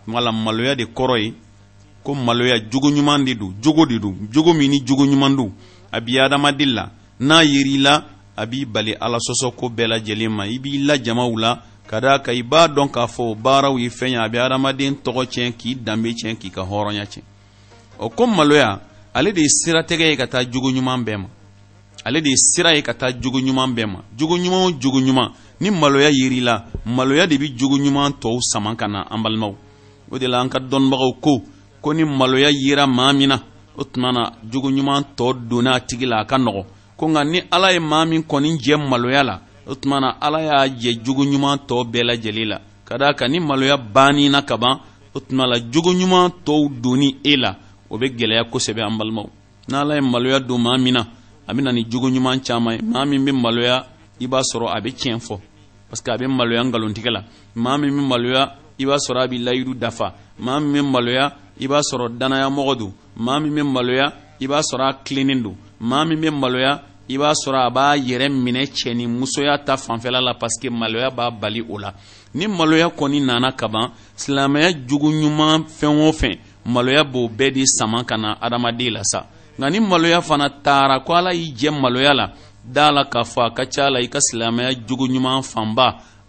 wala 0.06 0.32
maloya 0.32 0.74
de 0.74 0.84
kɔrɔ 0.84 1.20
ye 1.22 1.34
ko 2.02 2.14
maloya 2.14 2.58
jogo 2.70 2.88
ɲuman 2.90 3.24
de 3.24 3.34
don 3.34 3.54
jogo 3.62 3.86
de 3.86 3.98
don 3.98 4.16
jogo 4.30 4.52
min 4.54 4.70
ni 4.70 4.80
jogo 4.84 5.04
ɲuman 5.06 5.36
don 5.36 5.52
a 5.92 6.00
b'i 6.00 6.18
adamaden 6.18 6.74
la 6.74 6.90
n'a 7.20 7.42
yer'i 7.44 7.78
la 7.78 8.04
a 8.36 8.46
b'i 8.46 8.64
bali 8.64 8.94
ala 8.98 9.18
sɔsɔ 9.18 9.54
ko 9.56 9.68
bɛɛ 9.68 9.86
lajɛlen 9.88 10.30
ma 10.30 10.46
i 10.46 10.58
b'i 10.58 10.84
lajamaw 10.86 11.30
la 11.36 11.62
ka 11.92 12.00
daa 12.00 12.18
kan 12.24 12.32
i 12.32 12.42
b'a 12.42 12.62
dɔn 12.74 12.88
k'a 12.88 13.04
fɔ 13.06 13.22
o 13.30 13.34
baaraw 13.34 13.76
ye 13.78 13.88
fɛn 13.90 14.10
ye 14.12 14.16
a 14.16 14.26
bɛ 14.32 14.38
adamaden 14.46 14.94
tɔgɔ 15.04 15.22
tiɲɛ 15.32 15.50
k'i 15.60 15.74
danbe 15.86 16.10
tiɲɛ 16.18 16.34
k'i 16.40 16.48
ka 16.56 16.62
hɔrɔnya 16.70 17.04
tiɲɛ 17.12 17.22
o 18.04 18.08
ko 18.08 18.26
maloya 18.26 18.80
ale 19.12 19.30
de 19.32 19.40
ye 19.42 19.48
siratɛgɛ 19.60 20.06
ye 20.10 20.16
ka 20.16 20.26
taa 20.26 20.42
jogo 20.52 20.72
ɲuman 20.72 21.04
bɛɛ 21.04 21.16
ma 21.20 21.28
ale 22.06 22.20
de 22.22 22.30
ye 22.30 22.36
sira 22.38 22.74
ye 22.74 22.82
ka 22.82 22.92
taa 22.94 23.12
jogo 23.20 23.38
ɲuman 23.40 23.74
bɛɛ 23.76 23.86
ma 23.92 23.98
jogo 24.16 24.36
ɲuman 24.38 24.64
o 24.66 24.70
jogo 24.80 25.00
ɲuman 25.02 25.32
ni 25.60 25.70
maloya 25.70 26.08
yer'i 26.10 26.40
la 26.40 26.64
maloya 26.86 27.26
de 27.26 27.36
bi 27.38 27.52
jogo 27.54 27.76
ɲuman 27.76 28.12
tɔw 28.20 28.38
sama 28.40 28.74
ka 28.74 28.86
na 28.88 29.04
an 29.10 29.22
balimaw 29.22 29.54
o 30.10 30.18
de 30.18 30.26
la 30.28 30.40
an 30.40 30.48
ka 30.48 30.58
dɔnnibagaw 30.60 31.12
ko 31.20 31.42
ko 31.82 31.92
ni 31.92 32.04
maloya 32.04 32.48
yira 32.50 32.86
maa 32.86 33.12
min 33.12 33.26
na 33.28 33.38
o 33.76 33.84
tuma 33.84 34.12
na 34.12 34.30
jogo 34.50 34.70
ɲuman 34.70 35.02
tɔ 35.16 35.46
donna 35.48 35.74
a 35.76 35.80
tigi 35.80 36.06
la 36.06 36.20
a 36.20 36.24
ka 36.24 36.36
nɔgɔn 36.38 36.64
ko 36.96 37.06
nka 37.08 37.24
ni 37.30 37.42
ala 37.50 37.70
ye 37.72 37.78
maa 37.80 38.04
min 38.06 38.22
kɔni 38.22 38.56
jɛ 38.58 38.76
maloya 38.88 39.22
la 39.22 39.40
o 39.66 39.74
tuma 39.74 40.00
na 40.00 40.16
ala 40.20 40.40
y'a 40.42 40.68
jɛ 40.80 40.92
jogo 41.04 41.22
ɲuman 41.30 41.58
tɔw 41.68 41.82
bɛɛ 41.92 42.02
lajɛlen 42.08 42.48
la 42.52 42.56
ka 42.88 42.96
d'a 42.98 43.14
kan 43.18 43.28
ni 43.30 43.38
maloya 43.40 43.76
banni 43.76 44.28
na 44.28 44.40
ka 44.42 44.56
ban 44.56 44.80
o 45.16 45.20
tuma 45.26 45.46
la 45.46 45.56
jogo 45.72 45.90
ɲuman 45.94 46.28
tɔw 46.44 46.60
donni 46.82 47.08
e 47.32 47.36
la 47.36 47.52
o 47.88 47.94
bɛ 48.00 48.06
gɛlɛya 48.18 48.44
kosɛbɛ 48.52 48.82
an 48.86 48.98
balimaw 48.98 49.28
n'ala 49.70 49.94
ye 49.96 50.00
maloya 50.00 50.40
don 50.40 50.58
maa 50.62 50.76
min 50.78 50.92
na 50.94 51.04
a 51.46 51.52
bɛ 51.54 51.62
na 51.62 51.72
ni 51.72 51.84
jogo 51.88 52.08
ɲuman 52.10 52.40
caman 52.44 52.74
ye 52.76 52.80
maa 52.82 53.04
min 53.04 53.18
bɛ 53.24 53.32
maloya 53.40 53.86
i 54.20 54.26
b'a 54.26 54.40
sɔrɔ 54.52 54.68
a 54.76 54.80
bɛ 54.80 54.90
tiɲɛ 54.92 55.18
fɔ 55.20 55.38
parce 55.88 56.02
que 56.02 56.10
a 56.10 56.16
bɛ 56.18 56.26
maloya 56.28 56.62
nkalontigɛ 56.64 57.10
la 57.12 57.24
maa 57.54 57.76
min 57.78 57.90
bɛ 57.94 58.08
maloya 58.08 58.54
i 58.78 58.84
b'a 58.84 58.96
sɔrɔ 58.98 59.20
a 59.20 59.26
bɛ 59.28 59.38
layidu 59.42 59.74
dafa 59.78 60.12
maa 60.40 60.58
min 60.58 60.80
bɛ 60.84 60.90
maloya 60.90 61.32
i 61.60 61.68
b'a 61.68 61.80
sɔrɔ 61.92 62.18
danayamɔgɔ 62.18 62.76
don 62.78 62.92
maa 63.18 63.38
min 63.38 63.50
bɛ 63.54 63.62
maloya 63.72 64.12
i 64.40 64.46
b'a 64.48 64.60
sɔrɔ 64.60 64.88
a 64.90 64.94
tilennen 65.04 65.40
don 65.42 65.56
maa 65.80 66.04
min 66.04 66.18
bɛ 66.20 66.30
maloya 66.34 66.82
i 67.12 67.18
b'a 67.18 67.30
sɔrɔ 67.44 67.58
a 67.60 67.70
b'a 67.70 67.96
yɛrɛ 68.08 68.26
minɛ 68.28 68.62
cɛni 68.76 69.06
musoya 69.06 69.58
ta 69.64 69.76
fanfɛla 69.76 70.20
la 70.20 70.32
paske 70.34 70.70
maloya 70.70 71.10
b'a 71.10 71.30
bali 71.30 71.60
o 71.68 71.76
la 71.78 71.90
ni 72.34 72.46
maloya 72.46 72.88
kɔni 72.98 73.20
nana 73.20 73.52
kaban 73.52 73.90
silamɛya 74.16 74.70
jugu 74.88 75.08
ɲuman 75.20 75.60
fɛn 75.78 76.00
o 76.08 76.12
fɛn 76.12 76.34
maloya 76.66 77.04
b'o 77.04 77.28
bɛɛ 77.28 77.52
de 77.52 77.62
sama 77.66 78.04
ka 78.04 78.16
na 78.16 78.34
adamaden 78.40 78.92
la 78.94 79.02
sa 79.04 79.26
nka 79.58 79.70
ni 79.70 79.78
maloya 79.80 80.20
fana 80.22 80.48
taara 80.62 81.00
ko 81.04 81.12
ala 81.12 81.34
y'i 81.34 81.52
jɛ 81.54 81.70
maloya 81.82 82.14
la 82.14 82.26
da 82.64 82.90
la 82.90 83.04
k'a 83.04 83.22
fɔ 83.24 83.44
a 83.46 83.50
ka 83.50 83.64
ca 83.70 83.88
la 83.90 84.00
i 84.00 84.06
ka 84.08 84.18
silamɛya 84.20 84.80
jogo 84.86 85.04
ɲuman 85.06 85.42
fanba 85.42 85.86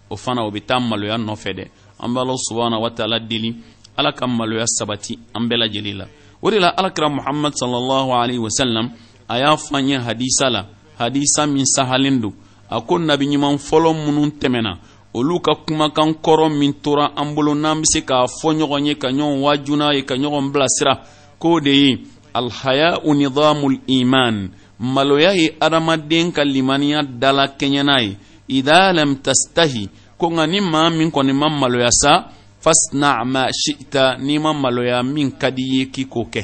o 0.10 0.16
fana 0.18 0.42
o 0.44 0.52
bɛ 0.52 0.62
taa 0.66 0.80
maloya 0.80 1.16
nɔfɛ 1.18 1.52
dɛ 1.60 1.68
an 2.00 2.10
bɛ 2.12 2.20
ala 2.20 2.34
subahana 2.48 2.78
wataala 2.82 3.20
deli 3.30 3.56
ala 3.98 4.12
ka 4.12 4.28
maloya 4.28 4.66
sabati 4.68 5.18
an 5.34 5.48
bɛɛ 5.50 5.58
lajɛlen 5.64 5.98
la 6.00 6.06
o 6.42 6.50
de 6.52 6.60
la 6.60 6.74
alakira 6.76 7.08
muhamad 7.10 7.54
sallallahu 7.56 8.12
alaihi 8.20 8.40
wasallam 8.40 8.92
a 9.28 9.40
y'a 9.40 9.56
fɔ 9.58 9.76
an 9.78 9.88
ye 9.90 9.98
hadisa 9.98 10.48
la 10.50 10.62
hadisa 11.00 11.48
min 11.48 11.66
sahalen 11.66 12.20
don 12.22 12.34
a 12.70 12.82
ko 12.82 12.98
nabiɲuman 13.00 13.58
fɔlɔ 13.58 13.94
minnu 13.94 14.30
tɛmɛna 14.40 14.72
olu 15.16 15.40
ka 15.42 15.54
kumakan 15.66 16.16
kɔrɔ 16.24 16.50
min 16.60 16.74
tora 16.82 17.12
an 17.16 17.34
bolo 17.36 17.54
n'an 17.56 17.82
be 17.82 17.86
se 17.94 18.02
k'a 18.02 18.26
fɔ 18.40 18.50
ɲɔgɔn 18.60 18.86
ye 18.88 18.96
ka 18.96 19.08
ɲɔgɔn 19.10 19.42
waju 19.42 19.76
n'a 19.76 19.94
ye 19.96 20.02
ka 20.06 20.16
ɲɔgɔn 20.16 20.52
bilasira 20.54 20.94
k'o 21.40 21.60
de 21.60 21.70
ye 21.72 21.98
alhayau 22.34 23.04
nidamu 23.14 23.80
liman 23.88 24.50
maloya 24.80 25.34
ye 25.36 25.50
adamaden 25.60 26.32
ka 26.34 26.44
limaniya 26.44 27.02
dala 27.20 27.48
kɛɲɛ 27.60 27.84
n'a 27.84 28.02
ye 28.02 28.18
ida 28.58 28.92
lam 28.94 29.16
tastahi 29.20 29.90
ko 30.18 30.30
nka 30.30 30.48
ni 30.50 30.60
maa 30.62 30.90
min 30.90 31.10
kɔni 31.12 31.34
ma 31.34 31.48
maloya 31.50 31.90
sa 31.92 32.28
fasna 32.64 33.24
ma 33.26 33.48
shita 33.52 34.18
n'i 34.20 34.40
ma 34.40 34.54
maloya 34.54 35.04
min 35.04 35.32
ka 35.32 35.50
di 35.52 35.64
ye 35.80 35.86
k'i 35.92 36.06
k'o 36.06 36.26
kɛ 36.32 36.44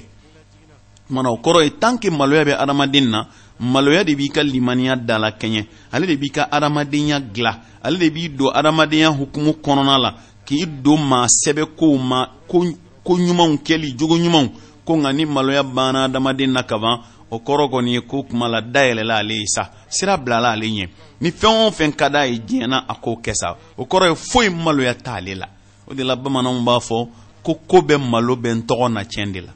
mana 1.10 1.30
o 1.30 1.38
kɔrɔ 1.38 1.64
ye 1.64 1.70
tant 1.80 2.00
que 2.02 2.10
maloya 2.12 2.44
bɛ 2.46 2.54
adamaden 2.58 3.10
na 3.10 3.26
maloya 3.60 4.04
de 4.04 4.16
b'i 4.16 4.30
ka 4.30 4.42
limaniya 4.44 4.96
dala 4.96 5.32
kɛɲɛ 5.32 5.66
ale 5.92 6.06
de 6.06 6.16
b'i 6.16 6.30
ka 6.30 6.44
adamadenya 6.52 7.20
gila 7.34 7.54
ale 7.84 7.98
de 7.98 8.10
b'i 8.10 8.28
don 8.30 8.52
adamadenya 8.54 9.10
hukumu 9.10 9.54
kɔnɔna 9.62 9.98
la 10.00 10.12
k'i 10.46 10.66
don 10.68 10.98
maa 11.02 11.26
sɛbɛ 11.28 11.66
kow 11.78 11.98
ma 11.98 12.26
ko 12.48 13.16
ɲumanw 13.16 13.58
kɛli 13.66 13.98
jogo 13.98 14.16
ɲumanw 14.18 14.50
ko 14.86 14.94
nka 14.98 15.12
ni 15.14 15.26
maloya 15.26 15.64
banna 15.64 16.06
adamaden 16.06 16.52
na 16.54 16.64
kaban 16.64 17.02
o 17.32 17.40
kɔrɔ 17.40 17.70
kɔni 17.70 17.94
ye 17.94 18.02
ko 18.02 18.24
kuma 18.24 18.48
la 18.48 18.62
dayɛlɛla 18.62 19.18
ale 19.18 19.34
ye 19.34 19.46
sa 19.48 19.70
sira 19.90 20.16
bilala 20.18 20.52
ale 20.52 20.66
ɲɛ 20.66 20.90
ni 21.22 21.32
fɛn 21.32 21.68
o 21.68 21.72
fɛn 21.72 21.92
ka 21.96 22.10
d'a 22.10 22.24
ye 22.28 22.38
diɲɛ 22.40 22.68
na 22.70 22.86
a 22.88 22.94
k'o 23.02 23.18
kɛ 23.22 23.32
sa 23.34 23.58
o 23.78 23.84
kɔrɔ 23.86 24.10
ye 24.12 24.16
foyi 24.16 24.50
maloya 24.50 24.94
t'ale 24.94 25.36
la 25.36 25.48
o 25.88 25.94
de 25.94 26.04
la 26.04 26.16
bamananw 26.16 26.64
b'a 26.64 26.80
fɔ 26.80 27.08
ko 27.44 27.54
ko 27.68 27.82
bɛ 27.82 27.98
malo 27.98 28.36
bɛ 28.36 28.54
n 28.54 28.62
tɔgɔ 28.62 28.94
na 28.94 29.04
tiɲɛ 29.06 29.32
de 29.34 29.42
la 29.42 29.52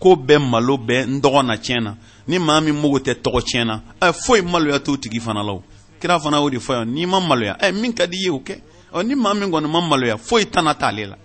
ko 0.00 0.14
bɛɛ 0.16 0.38
malo 0.38 0.76
bɛɛ 0.78 1.06
n 1.08 1.20
dɔgɔ 1.22 1.42
na 1.46 1.54
tiɲɛ 1.56 1.80
na 1.82 1.96
ni 2.26 2.38
maa 2.38 2.60
min 2.60 2.74
mogo 2.74 2.98
tɛ 3.00 3.14
tɔgɔ 3.22 3.40
tiɲɛ 3.46 3.64
na 3.66 3.80
ɛ 4.00 4.12
foyi 4.12 4.42
maloya 4.42 4.78
t'o 4.78 4.96
tigi 4.96 5.20
fana 5.20 5.42
la 5.42 5.52
o 5.52 5.62
kira 6.00 6.18
fana 6.20 6.38
y'o 6.38 6.50
de 6.50 6.58
fɔ 6.58 6.72
yan 6.78 6.86
n'i 6.92 7.06
ma 7.06 7.20
maloya 7.20 7.56
ɛ 7.60 7.72
min 7.80 7.92
ka 7.92 8.06
di 8.06 8.16
i 8.16 8.20
ye 8.26 8.30
o 8.30 8.38
kɛ 8.38 8.58
ɔ 8.94 9.04
ni 9.04 9.14
maa 9.14 9.34
min 9.34 9.50
kɔni 9.50 9.68
ma 9.68 9.80
maloya 9.80 10.16
foyi 10.16 10.46
tana 10.50 10.74
t'ale 10.74 11.06
la 11.08 11.16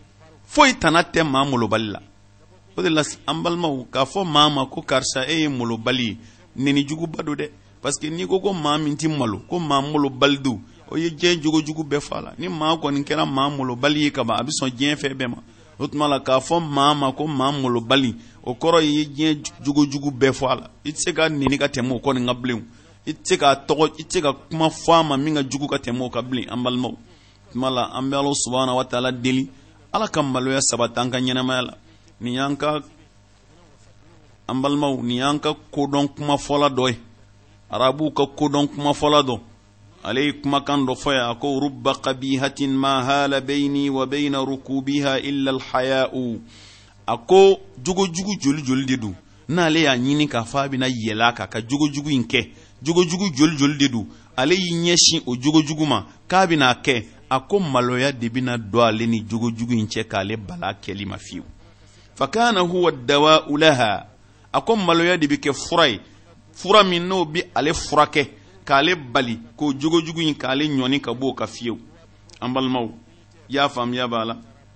foyi 0.48 0.76
tana 0.80 1.04
tɛ 1.04 1.24
maa 1.26 1.46
molobali 1.46 1.92
la 1.92 2.00
o 2.76 2.82
de 2.82 2.90
la 2.90 3.04
an 3.28 3.42
balimaw 3.44 3.86
k'a 3.92 4.06
fɔ 4.06 4.26
maa 4.26 4.50
ma 4.50 4.66
ko 4.66 4.82
karisa 4.82 5.28
e 5.28 5.42
ye 5.42 5.48
molobali 5.48 6.06
ye 6.08 6.18
nenijuguba 6.58 7.24
don 7.24 7.36
dɛ 7.38 7.50
parce 7.82 8.00
que 8.00 8.08
n'i 8.10 8.26
ko 8.26 8.40
ko 8.40 8.54
maa 8.54 8.78
min 8.78 8.96
ti 8.98 9.08
malo 9.08 9.44
ko 9.48 9.60
maa 9.60 9.82
molobali 9.82 10.40
don 10.42 10.60
o 10.90 10.96
ye 10.98 11.10
diɲɛ 11.10 11.44
jogojugu 11.44 11.84
bɛɛ 11.86 12.00
fa 12.02 12.22
la 12.22 12.34
ni 12.40 12.48
maa 12.50 12.76
kɔni 12.78 13.04
kɛra 13.06 13.26
maa 13.30 13.50
molobali 13.50 14.02
ye 14.06 14.10
kaban 14.12 14.38
a 14.40 14.44
bɛ 14.44 14.50
sɔn 14.62 14.72
diɲɛ 14.76 14.96
fɛn 14.96 15.14
bɛɛ 15.18 15.28
ma 15.30 15.38
o 15.80 15.88
tuma 15.88 16.08
la 16.08 16.20
k'a 16.20 16.40
fɔ 16.40 16.60
maa 16.62 16.94
ma 16.94 17.12
ko 17.18 17.28
maa 17.28 17.52
molobali 17.52 18.12
o 18.44 18.52
kɔrɔ 18.62 18.80
i 18.82 18.90
ye 18.92 19.06
diɲɛ 19.16 19.34
jogojugu 19.64 20.10
bɛɛ 20.20 20.32
fɔ 20.40 20.46
a 20.52 20.56
la 20.56 20.68
i 20.86 20.92
tɛ 20.92 20.98
se 21.04 21.12
ka 21.14 21.30
neni 21.30 21.58
ka 21.58 21.68
tɛmɛ 21.68 21.94
o 21.96 22.00
kɔ 22.00 22.14
nin 22.16 22.26
ka 22.28 22.34
bilen 22.34 22.64
i 23.08 23.12
tɛ 23.14 23.20
se 23.28 23.38
ka 23.38 23.48
tɔgɔ 23.68 23.86
i 24.00 24.04
tɛ 24.04 24.14
se 24.14 24.22
ka 24.22 24.34
kuma 24.50 24.68
fɔ 24.70 24.94
a 25.00 25.04
ma 25.04 25.18
min 25.18 25.36
ka 25.36 25.42
jugu 25.50 25.68
ka 25.68 25.78
tɛmɛ 25.78 26.02
o 26.06 26.10
ka 26.10 26.22
bilen 26.22 26.50
an 26.50 26.64
balimaw 26.64 26.96
tuma 27.52 27.70
la 27.70 27.90
an 27.98 28.04
bɛ 28.10 28.16
ala 28.18 28.34
subahana 28.34 28.74
wa 28.76 28.84
taala 28.86 29.12
deli 29.12 29.50
ala 29.92 30.08
ka 30.08 30.22
maloya 30.22 30.60
sabati 30.62 30.98
an 31.00 31.10
ka 31.12 31.18
ɲɛnɛmaya 31.18 31.62
la 31.66 31.74
nin 32.22 32.34
y'an 32.34 32.56
ka 32.58 32.82
an 34.48 34.62
balimaw 34.62 34.98
nin 35.02 35.18
y'an 35.18 35.40
ka 35.40 35.54
kodɔn 35.72 36.08
kumafɔla 36.16 36.70
dɔ 36.70 36.90
ye 36.92 36.98
arabuw 37.72 38.12
ka 38.12 38.24
kodɔn 38.26 38.68
kumafɔla 38.70 39.24
dɔ 39.26 39.40
ale 40.04 40.22
ye 40.26 40.34
kumakan 40.34 40.86
dɔ 40.86 40.94
fɔ 40.96 41.12
ya 41.14 41.30
a 41.32 41.36
ko 41.36 41.60
rubba 41.60 41.94
qabihatin 41.96 42.76
ma 42.78 43.04
hala 43.04 43.40
baini 43.42 43.90
wa 43.90 44.06
baina 44.06 44.44
rukubiha 44.44 45.20
illa 45.20 45.52
alhaya'u 45.52 46.42
a 47.08 47.18
ko 47.18 47.60
jogojugu 47.82 48.36
joli 48.42 48.62
joli 48.66 48.86
de 48.86 48.96
don 48.98 49.16
n'ale 49.48 49.80
y'a 49.80 49.96
ɲini 49.96 50.28
k'a 50.28 50.44
fɔ 50.44 50.58
a 50.60 50.68
bɛna 50.68 50.88
yɛlɛ 50.90 51.24
a 51.28 51.32
ka 51.48 51.62
jogojugu 51.62 52.10
in 52.12 52.24
kɛ 52.28 52.50
jogojugu 52.84 53.32
joli 53.34 53.56
joli 53.58 53.78
de 53.78 53.88
don 53.88 54.06
ale 54.36 54.52
y'i 54.56 54.76
ɲɛsin 54.92 55.24
o 55.26 55.38
jogojugu 55.42 55.86
ma 55.88 56.04
k'a 56.28 56.48
bɛna 56.48 56.74
kɛ 56.84 57.06
a 57.30 57.40
ko 57.40 57.60
maloya 57.60 58.12
de 58.12 58.28
bɛna 58.28 58.58
don 58.58 58.82
ale 58.84 59.06
ni 59.08 59.22
jogojugu 59.26 59.72
in 59.74 59.86
cɛ 59.88 60.04
k'ale 60.04 60.36
bala 60.38 60.74
kɛli 60.84 61.06
ma 61.08 61.16
fiyewu 61.18 61.46
fakana 62.18 62.60
huwa 62.60 62.92
dawa'u 62.92 63.58
laha 63.58 64.06
a 64.52 64.62
ko 64.62 64.76
maloya 64.76 65.16
de 65.18 65.28
bɛ 65.28 65.38
kɛ 65.40 65.54
fura 65.56 65.88
ye 65.88 66.00
fura 66.54 66.84
min 66.84 67.08
n'o 67.08 67.24
bɛ 67.24 67.48
ale 67.56 67.72
furakɛ 67.74 68.28
k'ale 68.64 68.96
bali 68.96 69.40
k'o 69.58 69.74
jogojugu 69.80 70.22
in 70.22 70.36
k'ale 70.36 70.66
ɲɔni 70.78 71.00
ka 71.02 71.12
b'o 71.20 71.34
ka 71.36 71.46
fiyewu 71.48 71.78
an 72.42 72.50
balimaw 72.54 72.86
y'a 73.50 73.70
faamuya 73.70 74.08
b'a 74.08 74.26
la 74.26 74.36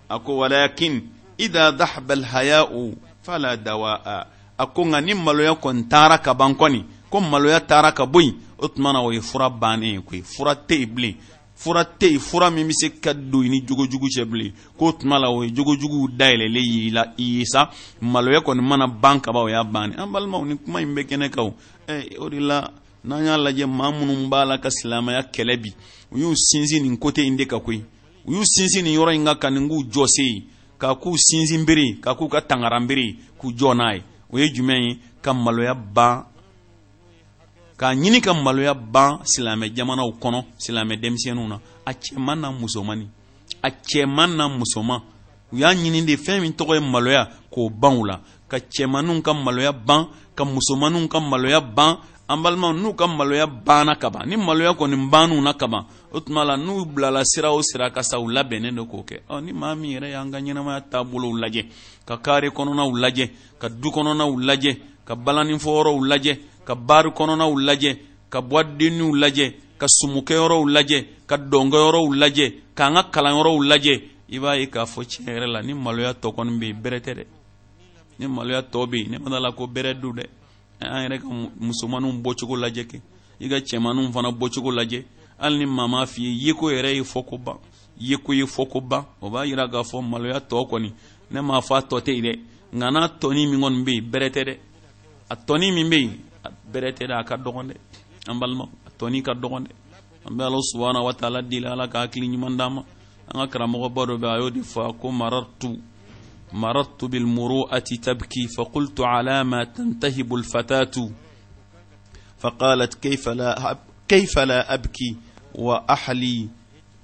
a 0.10 0.20
ko 0.20 0.38
walakin 0.38 1.02
ida 1.38 1.72
dahaba 1.72 2.14
alhaya'u 2.14 2.96
fala 3.24 3.58
dawa'a 3.58 4.28
a 4.58 4.66
ko 4.68 4.86
nka 4.86 5.02
ni 5.02 5.14
maloya 5.14 5.52
kɔni 5.56 5.84
taara 5.90 6.18
ka 6.18 6.34
ban 6.34 6.54
kɔni 6.56 6.84
ko 7.10 7.20
maloya 7.20 7.60
taara 7.60 7.92
ka 7.92 8.04
bɔ 8.06 8.20
yen 8.22 8.36
o 8.58 8.68
tuma 8.68 8.94
na 8.94 9.02
o 9.02 9.12
ye 9.12 9.22
fura 9.22 9.50
bannen 9.50 9.94
ye 9.94 10.00
koyi 10.02 10.22
fura 10.24 10.54
tɛ 10.56 10.80
yen 10.80 10.90
bilen 10.96 11.16
fura 11.56 11.84
tɛ 11.86 12.10
yen 12.12 12.20
fura 12.20 12.50
min 12.52 12.68
bɛ 12.68 12.74
se 12.74 12.88
ka 13.00 13.14
don 13.14 13.44
i 13.44 13.50
ni 13.50 13.62
jogojugu 13.68 14.08
cɛ 14.16 14.26
bilen 14.30 14.52
k'o 14.78 14.92
tuma 15.00 15.20
la 15.20 15.30
o 15.30 15.44
ye 15.44 15.52
jogojuguw 15.56 16.10
dayɛlɛlen 16.18 16.64
y'i 16.66 16.90
la 16.92 17.04
i 17.18 17.38
ye 17.40 17.46
sa 17.46 17.70
maloya 18.02 18.42
kɔni 18.42 18.62
mana 18.62 18.88
ban 18.88 19.20
ka 19.20 19.32
ban 19.32 19.44
o 19.44 19.48
y'a 19.48 19.64
bannen 19.64 20.00
an 20.00 20.08
balimaw 20.12 20.46
ni 20.46 20.58
kuma 20.58 20.80
in 20.82 20.94
bɛ 20.96 21.06
kɛnɛ 21.08 21.30
kan 21.30 21.44
o 21.46 21.54
ɛ 21.88 22.18
o 22.20 22.30
de 22.30 22.40
la. 22.40 22.68
n'an 23.04 23.24
y'a 23.24 23.38
lajɛ 23.38 23.66
maa 23.66 23.92
minnu 23.92 24.28
b'a 24.28 24.46
la 24.46 24.58
ka 24.58 24.70
silamɛya 24.70 25.22
kɛlɛ 25.34 25.58
bi 25.62 25.70
u 26.12 26.18
y'u 26.20 26.34
sinsin 26.36 26.82
nin 26.84 26.98
kote 26.98 27.20
in 27.22 27.36
de 27.38 27.46
ka 27.46 27.60
koyi 27.60 27.84
u 28.26 28.32
y'u 28.34 28.44
sinsin 28.46 28.84
nin 28.84 28.94
yɔrɔ 28.96 29.16
in 29.16 29.24
kan 29.26 29.36
ka 29.40 29.50
nin 29.52 29.68
k'u 29.68 29.84
jɔse 29.92 30.24
ye 30.24 30.46
k'a 30.80 30.96
k'u 31.02 31.16
sinsin 31.18 31.64
bere 31.66 32.00
k'a 32.02 32.16
k'u 32.18 32.28
ka 32.28 32.40
tangaranbere 32.42 33.00
ye 33.00 33.18
k'u 33.40 33.52
jɔ 33.54 33.76
n'a 33.76 33.96
ye 33.96 34.02
o 34.34 34.38
ye 34.38 34.48
jumɛn 34.54 34.84
ye 34.86 35.00
ka 35.22 35.34
maloya 35.34 35.74
ban 35.74 36.26
k'a 37.78 37.94
ɲini 37.94 38.22
ka 38.22 38.34
maloya 38.34 38.74
ban 38.74 39.20
silamɛ 39.24 39.74
jamanaw 39.76 40.10
kɔnɔ 40.22 40.44
silamɛ 40.58 41.00
denmisɛnninw 41.02 41.48
na 41.48 41.58
a 41.86 41.94
cɛman 41.94 42.36
n'a 42.42 42.50
musomanin 42.52 43.08
a 43.64 43.70
cɛman 43.70 44.36
n'a 44.36 44.48
musoman 44.50 45.02
u 45.54 45.58
y'a 45.58 45.72
ɲini 45.74 46.04
de 46.06 46.16
fɛn 46.18 46.42
min 46.42 46.52
tɔgɔ 46.54 46.76
ye 46.76 46.92
maloya 46.92 47.30
k'o 47.54 47.70
ban 47.70 47.96
u 47.98 48.06
la 48.06 48.20
ka 48.50 48.58
cɛmaninw 48.58 49.22
ka 49.22 49.34
maloya 49.34 49.72
ban 49.72 50.08
ka 50.36 50.44
musomaninw 50.44 51.08
ka 51.08 51.20
maloya 51.20 51.62
ban 51.62 51.98
an 52.30 52.42
balimaw 52.44 52.74
n'u 52.76 52.92
ka 52.94 53.08
maloya 53.08 53.48
banna 53.48 53.96
kaban 53.96 54.26
ni 54.28 54.36
maloya 54.36 54.72
kɔni 54.80 54.98
bann'u 55.12 55.38
na 55.46 55.54
kaban 55.62 55.84
o 56.12 56.18
tuma 56.26 56.44
la 56.44 56.56
n'u 56.66 56.86
bilala 56.86 57.22
sira 57.24 57.50
o 57.56 57.62
sira 57.64 57.90
ka 57.96 58.02
sa 58.04 58.20
u 58.20 58.28
labɛnnen 58.36 58.76
do 58.78 58.84
k'o 58.92 59.00
kɛ 59.10 59.18
ɔ 59.34 59.42
ni 59.46 59.52
maa 59.54 59.76
min 59.76 59.92
yɛrɛ 59.92 60.08
y'an 60.14 60.30
ka 60.32 60.40
ɲɛnamaya 60.44 60.82
taabolow 60.92 61.34
lajɛ 61.42 61.62
ka 62.08 62.16
kare 62.26 62.50
kɔnɔnaw 62.58 62.90
lajɛ 63.04 63.26
ka 63.62 63.68
du 63.70 63.90
kɔnɔnaw 63.96 64.32
lajɛ 64.48 64.72
ka 65.08 65.16
balanifɔyɔrɔw 65.16 65.98
lajɛ 66.12 66.34
ka 66.68 66.76
baari 66.76 67.12
kɔnɔnaw 67.18 67.52
lajɛ 67.68 67.92
ka 68.34 68.40
bɔdenninw 68.42 69.14
lajɛ 69.22 69.46
ka 69.80 69.88
sumukɛyɔrɔw 69.98 70.64
lajɛ 70.76 70.98
ka 71.30 71.36
dɔnkɛyɔrɔw 71.52 72.06
lajɛ 72.22 72.46
k'an 72.78 72.94
ka 72.96 73.04
kalanyɔrɔw 73.12 73.58
lajɛ 73.72 73.94
i 74.32 74.40
b'a 74.40 74.58
ye 74.60 74.66
k'a 74.68 74.84
fɔ 74.86 75.06
tiɲɛ 75.08 75.32
yɛrɛ 75.32 75.48
la 75.48 75.62
ni 75.64 75.74
maloya 75.74 76.14
tɔ 76.14 76.34
kɔni 76.36 76.52
bɛ 76.60 76.64
yen 76.68 76.82
bɛrɛ 76.84 77.00
tɛ 77.06 77.14
dɛ 77.18 77.26
ni 78.20 78.28
maloya 78.28 78.62
tɔ 78.64 78.86
bɛ 78.86 78.98
yen 79.00 79.12
ne 79.12 79.18
ma 79.20 79.30
da 79.30 79.40
la 79.40 79.52
ko 79.54 79.66
bɛrɛ 79.68 79.94
do 80.02 80.12
dɛ 80.12 80.24
an 80.80 80.98
eh, 81.12 81.18
yɛrɛ 81.18 81.20
ka 81.22 81.28
musomaninw 81.64 82.16
bɔcogo 82.24 82.56
lajɛ 82.62 82.84
kɛ 82.90 82.98
i 83.44 83.50
ka 83.52 83.58
cɛmaninw 83.68 84.10
fana 84.14 84.30
bɔcogo 84.32 84.72
lajɛ 84.78 85.00
hali 85.42 85.58
ni 85.58 85.66
maa 85.66 85.88
m'a 85.88 86.02
yeko 86.44 86.66
yɛrɛ 86.76 86.92
ye 86.98 87.04
fɔ 87.04 87.26
ko 87.30 87.38
ban 87.38 87.58
yeko 88.10 88.32
ye 88.38 88.46
fɔ 88.46 88.70
ko 88.72 88.82
ban 88.82 89.06
o 89.22 89.30
b'a 89.30 89.46
yira 89.46 89.68
k'a 89.72 89.82
fɔ 89.90 90.02
maloya 90.10 90.40
tɔ 90.50 90.68
kɔni 90.70 90.94
ne 91.32 91.42
m'a 91.42 91.58
fɔ 91.62 91.76
a 91.78 91.82
tɔ 91.82 91.98
tɛ 92.06 92.12
yen 92.12 92.24
dɛ 92.24 92.40
nka 92.78 92.88
n'a 92.94 93.08
tɔni 93.20 93.48
min 93.50 93.60
kɔni 93.60 93.80
bɛ 93.84 93.92
yen 93.96 94.06
bɛrɛ 94.12 94.30
tɛ 94.34 94.44
dɛ 94.48 94.58
a 95.30 95.36
tɔni 95.36 95.72
min 95.74 95.90
bɛ 95.90 95.96
yen 95.98 96.20
bɛrɛ 96.72 96.94
tɛ 96.98 97.06
dɛ 97.10 97.14
a 97.20 97.24
ka 97.24 97.36
dɔgɔn 97.38 97.68
dɛ 97.70 97.76
an 98.30 98.40
balima 98.40 98.66
a 98.86 98.90
tɔni 99.00 99.22
ka 99.24 99.34
dɔgɔn 99.34 99.64
dɛ 99.64 99.72
an 100.26 100.34
bɛ 100.38 100.44
ala 100.44 100.58
subahana 100.72 101.02
wa 101.04 101.12
taala 101.14 101.42
deli 101.42 101.66
ala 101.66 101.88
ka 101.88 102.02
hakili 102.06 102.28
ɲuman 102.30 102.56
d'an 102.58 102.74
ma 102.74 102.84
an 103.34 103.42
ka 103.42 103.48
karamɔgɔba 103.60 104.02
dɔ 104.10 104.18
bɛ 104.20 104.28
a 104.28 104.38
y'o 104.40 104.50
de 104.52 104.60
fɔ 104.62 104.94
ko 105.02 105.10
maratu 105.12 105.82
مرضت 106.54 107.06
بالمروءة 107.06 107.80
تبكي 108.04 108.48
فقلت 108.58 109.00
على 109.02 109.44
ما 109.44 109.64
تنتهب 109.64 110.36
الفتاة 110.36 111.10
فقالت 112.40 112.94
كيف 112.94 113.30
لا, 113.30 113.78
كيف 114.08 114.40
لا 114.40 114.74
أبكي 114.74 115.16
وأحلي 115.56 116.50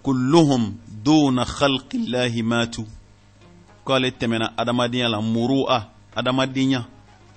كلهم 0.03 0.75
دون 1.05 1.43
خلق 1.45 1.87
الله 1.95 2.41
ماتوا 2.41 2.85
قالت 3.85 4.21
تمنى 4.21 4.45
أدم 4.59 4.81
الدنيا 4.81 5.19
مروءة 5.19 5.89
أدم 6.17 6.41
الدنيا 6.41 6.83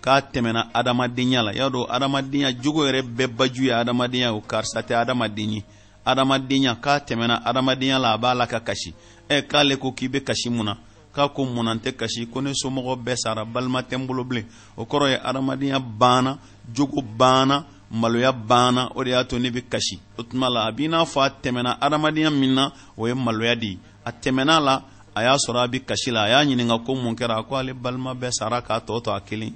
قالت 0.07 0.35
تمنى 0.35 0.59
أدم 0.75 1.03
الدنيا 1.03 1.43
يدو 1.55 1.83
أدم 1.85 2.17
الدنيا 2.17 2.51
جوغو 2.51 2.85
يرب 2.85 3.17
بجوي 3.17 3.75
أدم 3.81 4.03
الدنيا 4.03 4.31
وكارساتي 4.31 4.95
أدم 4.95 5.23
الدنيا 5.23 5.63
أدم 6.07 6.33
الدنيا 6.33 6.73
قالت 6.73 7.09
تمنى 7.09 7.33
أدم 7.33 7.71
الدنيا 7.71 7.99
لا 7.99 8.17
بالك 8.17 8.65
كشي 8.65 8.95
إيه 9.31 9.49
قالت 9.49 9.87
كيف 9.87 10.17
كشي 10.17 10.51
منا 10.51 10.77
k'a 11.17 11.29
ko 11.35 11.43
munna 11.47 11.73
n 11.75 11.81
tɛ 11.85 11.91
kasi 12.01 12.21
ko 12.33 12.39
ne 12.45 12.53
somɔgɔ 12.61 12.93
bɛɛ 13.05 13.17
sara 13.23 13.43
balima 13.45 13.81
tɛ 13.89 13.97
n 14.01 14.07
bolo 14.07 14.23
bilen 14.29 14.45
o 14.77 14.83
kɔrɔ 14.85 15.07
ye 15.13 15.17
adamadenya 15.29 15.79
banna 16.01 16.33
jogo 16.77 17.01
banna 17.01 17.65
maloya 17.91 18.33
banna 18.51 18.91
o 18.95 19.03
de 19.03 19.11
y'a 19.11 19.25
to 19.25 19.39
ne 19.39 19.49
bɛ 19.51 19.65
kasi 19.71 19.99
o 20.19 20.23
tuma 20.23 20.51
la 20.51 20.67
a 20.69 20.73
b'i 20.73 20.89
n'a 20.89 21.03
fɔ 21.15 21.21
a 21.27 21.31
tɛmɛna 21.43 21.79
adamadenya 21.81 22.31
min 22.41 22.55
na 22.55 22.71
o 22.99 23.07
ye 23.09 23.15
maloya 23.15 23.57
de 23.59 23.67
ye 23.67 23.79
a 24.05 24.13
tɛmɛna 24.13 24.57
a 24.57 24.61
la 24.61 24.83
a 25.15 25.23
y'a 25.23 25.37
sɔrɔ 25.49 25.65
a 25.65 25.69
bɛ 25.69 25.81
kasi 25.87 26.11
la 26.11 26.23
a 26.25 26.29
y'a 26.29 26.45
ɲininka 26.45 26.85
ko 26.85 26.95
mun 26.95 27.15
kɛra 27.17 27.39
a 27.39 27.43
ko 27.45 27.57
ale 27.57 27.73
balima 27.73 28.13
bɛɛ 28.15 28.31
sara 28.39 28.61
k'a 28.61 28.81
tɔ 28.85 29.03
to 29.03 29.11
a 29.13 29.21
kelen 29.23 29.55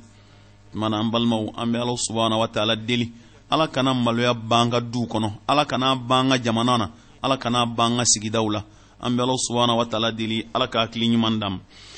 tuma 0.73 0.89
na 0.89 1.01
an 1.01 1.11
balimaw 1.11 1.53
an 1.59 1.67
bɛ 1.73 1.77
ala 1.81 1.93
subahana 1.99 2.37
wa 2.39 2.47
taala 2.49 2.75
deli 2.87 3.13
ala 3.51 3.69
kana 3.69 3.93
maloya 3.93 4.33
ban 4.49 4.65
an 4.65 4.71
ka 4.71 4.81
duw 4.81 5.07
kɔnɔ 5.07 5.31
ala 5.47 5.67
kana 5.67 5.95
ban 5.95 6.25
an 6.25 6.29
ka 6.31 6.43
jamana 6.43 6.79
na 6.79 6.91
ala 7.23 7.37
kana 7.37 7.67
ban 7.67 7.93
an 7.93 7.99
ka 7.99 8.05
sigidaw 8.07 8.49
la. 8.51 8.65
an 9.05 9.17
bɛ 9.17 9.21
ala 9.23 9.35
subhanahu 9.47 9.79
wa 9.81 9.85
taala 9.91 10.09
deli 10.19 10.39
ala 10.55 10.67
ka 10.73 10.79
hakili 10.83 11.07
ɲuman 11.13 11.39
d'a 11.41 11.49